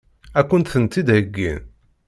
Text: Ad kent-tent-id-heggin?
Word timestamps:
Ad 0.39 0.45
kent-tent-id-heggin? 0.49 1.59